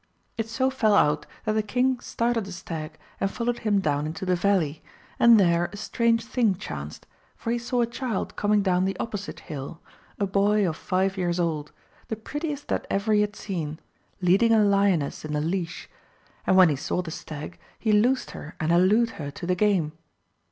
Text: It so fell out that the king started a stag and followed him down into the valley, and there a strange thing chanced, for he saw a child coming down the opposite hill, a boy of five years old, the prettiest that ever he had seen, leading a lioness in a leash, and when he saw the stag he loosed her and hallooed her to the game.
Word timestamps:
It 0.35 0.49
so 0.49 0.71
fell 0.71 0.95
out 0.95 1.27
that 1.45 1.51
the 1.53 1.61
king 1.61 1.99
started 1.99 2.47
a 2.47 2.51
stag 2.51 2.97
and 3.19 3.29
followed 3.29 3.59
him 3.59 3.79
down 3.79 4.07
into 4.07 4.25
the 4.25 4.35
valley, 4.35 4.81
and 5.19 5.39
there 5.39 5.69
a 5.71 5.77
strange 5.77 6.25
thing 6.25 6.55
chanced, 6.55 7.05
for 7.35 7.51
he 7.51 7.59
saw 7.59 7.81
a 7.81 7.85
child 7.85 8.35
coming 8.35 8.63
down 8.63 8.85
the 8.85 8.97
opposite 8.99 9.41
hill, 9.41 9.79
a 10.19 10.25
boy 10.25 10.67
of 10.67 10.75
five 10.75 11.17
years 11.17 11.39
old, 11.39 11.71
the 12.07 12.15
prettiest 12.15 12.67
that 12.69 12.87
ever 12.89 13.13
he 13.13 13.21
had 13.21 13.35
seen, 13.35 13.79
leading 14.21 14.53
a 14.53 14.63
lioness 14.63 15.23
in 15.23 15.35
a 15.35 15.39
leash, 15.39 15.87
and 16.47 16.57
when 16.57 16.69
he 16.69 16.75
saw 16.75 17.03
the 17.03 17.11
stag 17.11 17.59
he 17.77 17.91
loosed 17.91 18.31
her 18.31 18.55
and 18.59 18.71
hallooed 18.71 19.11
her 19.19 19.29
to 19.29 19.45
the 19.45 19.53
game. 19.53 19.91